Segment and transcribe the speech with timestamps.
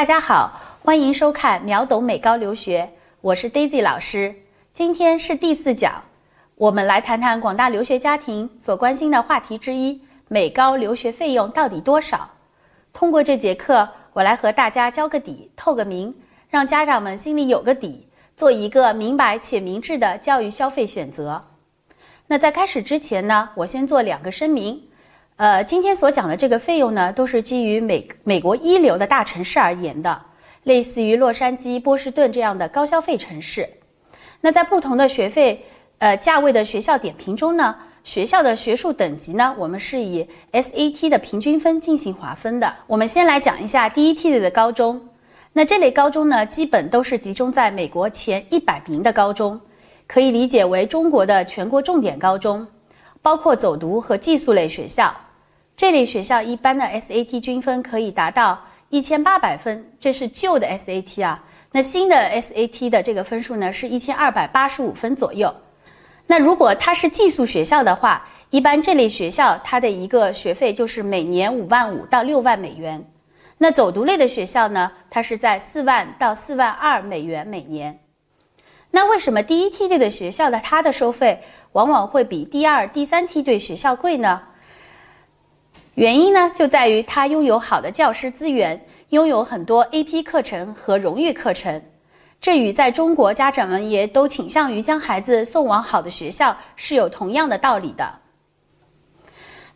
[0.00, 4.34] 大家好，欢迎收看秒懂美高留学，我是 Daisy 老师。
[4.72, 6.02] 今天是第四讲，
[6.54, 12.30] 我们来谈谈广大留学家庭所关心的话题之一：美高留学费用到底多少？
[12.94, 16.14] 通过这节课，我来和大家交个底、透个明，
[16.48, 21.44] 让家长们心里有个底，做一个明白且明智的教育消费选择。
[22.26, 24.82] 那在开始之前呢，我先做两个声明。
[25.40, 30.20] 呃，今天所讲的这个费用呢，都是基于美美国一流的大城市而言的，
[30.64, 33.66] 类似于洛杉矶、波士顿这样的高消费城市。
[34.42, 35.64] 那在不同的学费
[35.96, 42.70] 呃价位的学校点评中呢，学校的学术等级呢，我们是以 SAT 的平均分进行划分的。
[42.86, 45.00] 我们先来讲一下第一梯队的高中。
[45.54, 49.58] 那这类高中呢，基本都是集中在美国前一百名的高中，
[50.06, 52.66] 可以理解为中国的全国重点高中，
[53.22, 55.10] 包括走读和寄宿类学校。
[55.80, 61.42] 这类学校一般的 SAT 均分可以达到一千八百分，这是旧的 SAT 啊。
[61.72, 65.50] 那新的 SAT 的这个分数呢是一千二百八十五分左右。
[66.26, 73.02] 那如果它是寄宿学校的话，一般这类学校它的一个学费就是每年五万五到六万美元。
[73.56, 77.98] 那走读类的学校呢，它是在四万到四万二美元每年。
[78.90, 81.40] 那为什么第一梯队的学校的它的收费
[81.72, 84.42] 往往会比第二、第三梯队学校贵呢？
[85.94, 91.82] 原因呢，就在于它拥有好的教师资源，拥有很多 AP 课程和荣誉课程，
[92.40, 98.08] 这与在中国家长们也都倾向于将孩子送往好的学校是有同样的道理的。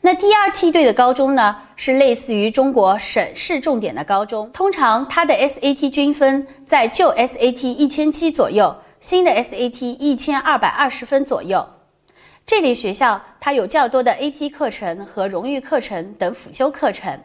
[0.00, 11.66] 那第二梯队的高中呢，是类似于中国省市重点的高中，通常它的 SAT 均分在旧 SAT 一千七左右，新的 SAT 一千二百二十分左右。
[12.46, 17.18] 这类学校它有较多的 AP 课程和荣誉课程等辅修课程。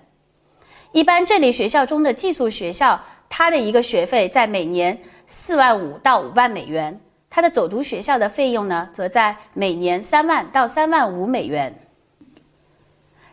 [0.92, 6.94] 一般这类学校中的寄宿学校，它的一个学费在每年四万五到五万美元；
[7.30, 11.74] 它的走读学校的费用呢，则在每年三万到三万五美元。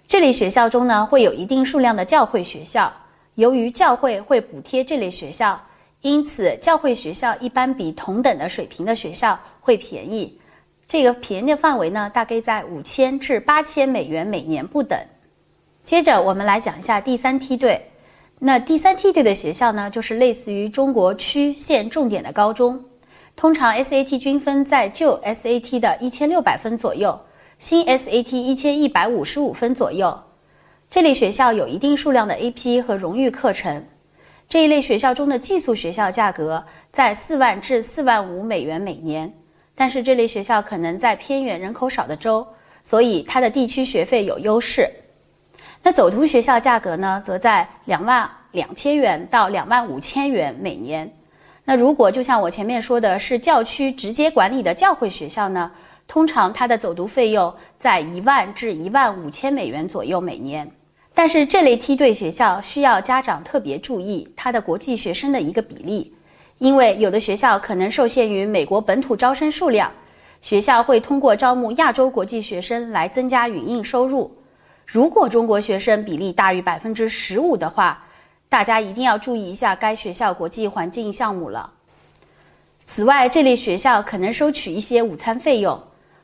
[0.09, 2.93] 这类学校中呢，会有一定数量的教会学校，
[3.37, 5.61] 由于教会会补贴这类学校，
[6.03, 10.39] 因此教会学校一般比同等的水平的学校会便宜。
[10.89, 14.97] 这个便宜的范围呢，大概在五千至八千美元每年不等。
[15.83, 17.81] 接着，我们来讲一下第三梯队。
[18.39, 22.85] 那第三梯队的学校呢，就是类似于中国区县重点的高中，
[23.35, 27.19] 通常 SAT 均分在旧 SAT 的一千六百分左右，
[27.59, 30.17] 新 SAT 一千一百五十五分左右。
[30.89, 33.85] 这类学校有一定数量的 AP 和荣誉课程。
[34.49, 39.33] 这一类学校中的寄宿学校价格在四万至四万五美元每年。
[39.77, 42.45] 但是这类学校可能在偏远、人口少的州，
[42.83, 44.91] 所以它的地区学费有优势。
[45.83, 51.09] 那走读学校价格呢，则在两万两千元到两万五千元每年。
[51.65, 55.71] 那如果就像我前面说的是教区直接管理的教会学校呢，
[56.09, 60.69] 通常它的走读费用在一万至一万五千美元左右每年。
[61.13, 66.16] 但是这类梯队学校需要家长特别注意它的国际学生的一个比例。
[66.59, 69.93] 因为有的学校可能受限于美国本土招生数量，
[70.41, 74.35] 学校会通过招募亚洲国际学生来增加语印收入。
[74.87, 78.03] 如果中国学生比例大于百分之十五的话，
[78.49, 81.71] 大家一定要注意一下该学校国际环境项目了。
[82.87, 85.79] 此外，这类学校可能收取一些午餐费用，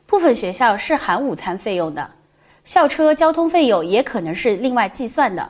[0.07, 2.09] 部分学校是含午餐费用的，
[2.63, 5.47] 校车交通费用也可能是另外计算的。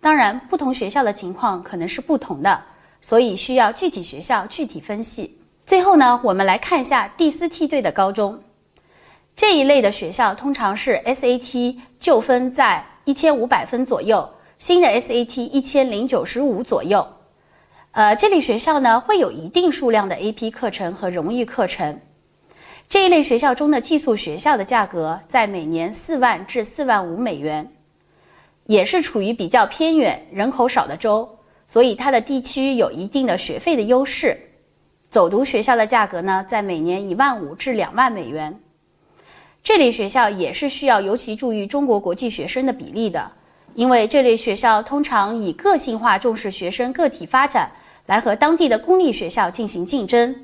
[0.00, 2.62] 当然，不同学校的情况可能是不同的。
[3.06, 5.38] 所以需要具体学校具体分析。
[5.66, 8.42] 最后呢，我们来看一下第四梯队的高中，
[9.36, 14.26] 这一类的学校通常是 SAT 旧分在一千五百分左右，
[14.58, 17.06] 新的 SAT 一千零九十五左右。
[17.90, 22.00] 呃，这类学校呢会有一定数量的 AP 课程和荣誉课程。
[22.88, 27.70] 这一类学校中的寄宿学校的价格在每年四万至四万五美元，
[28.64, 31.33] 也是处于比较偏远、人口少的州。
[31.66, 34.38] 所以它的地区有一定的学费的优势，
[35.08, 38.58] 走读学校的价格呢，在每年一万五至两万美元。
[39.62, 43.30] 这类学校也是需要尤其注意中国国际学生的比例的，
[43.74, 47.70] 因为这类学校通常以个性化重视学生个体发展
[48.06, 50.34] 来和当地的公立学校进行竞争。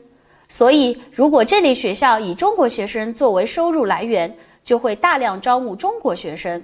[0.49, 4.35] 所以，如果这类学校以中国学生作为收入来源，
[4.65, 6.61] 就会大量招募中国学生，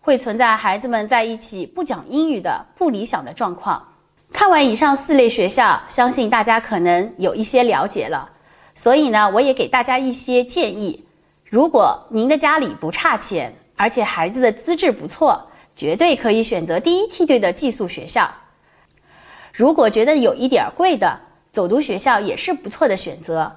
[0.00, 3.86] 会存在孩子们在一起不讲英语的不理想的状况。
[4.32, 8.28] 看完以上四类学校，相信大家可能有一些了解了。
[8.74, 11.04] 所以呢，我也给大家一些建议：
[11.44, 15.42] 如果您的家里不差钱，而且孩子的资质不错，
[15.74, 18.30] 绝对可以选择第一梯队的寄宿学校。
[19.52, 21.18] 如果觉得有一点贵的，
[21.50, 23.50] 走读学校也是不错的选择。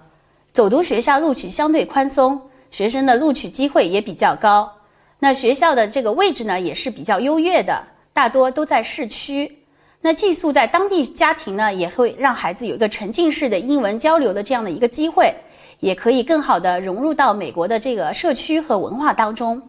[0.53, 4.71] 走读学校录取相对宽松，学生的录取机会也比较高。
[5.19, 7.83] 那学校的这个位置呢，也是比较优越的，
[8.13, 9.58] 大多都在市区。
[10.09, 15.31] 那寄宿在当地家庭呢，也会让孩子有一个沉浸式的英文交流的这样的一个机会，
[15.81, 19.61] 也可以更好的融入到美国的这个社区和文化当中。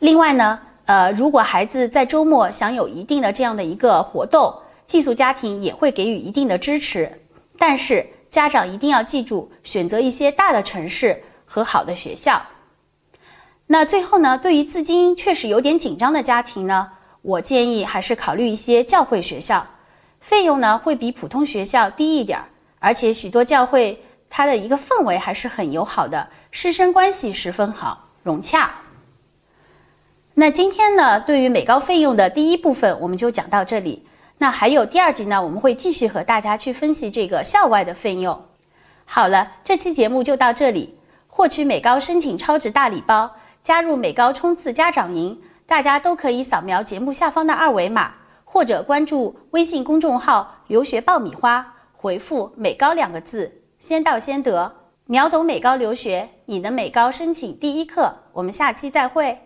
[0.00, 4.54] 另外呢，呃，如果孩子在周末想有一定的这样的一个活动，
[4.86, 7.10] 寄宿家庭也会给予一定的支持。
[7.56, 12.38] 但是家长一定要记住，选择一些大的城市和好的学校。
[13.66, 16.86] 那最后呢，对于资金确实有点紧张的家庭呢，
[17.22, 19.66] 我建议还是考虑一些教会学校，
[20.20, 22.44] 费用呢会比普通学校低一点儿，
[22.78, 24.00] 而且许多教会
[24.30, 28.70] 它的一个氛围还是很友好的，师生关系十分好，融洽。
[30.34, 34.06] 那今天呢，对于美高费用的第一部分，我们就讲到这里。
[34.38, 38.40] 那还有第二集呢，我们会继续和大家去分析这个校外的费用。
[39.04, 40.96] 好了，这期节目就到这里。
[41.26, 43.30] 获取美高申请超值大礼包。
[43.60, 45.38] 加入美高冲刺家长营，
[45.68, 48.14] 大家都可以扫描节目下方的二维码，
[48.46, 54.74] 或者关注微信公众号“留学爆米花”，回复“美高”两个字，先到先得，
[55.04, 58.10] 秒懂美高留学，你的美高申请第一课。
[58.32, 59.38] 我们下期再会。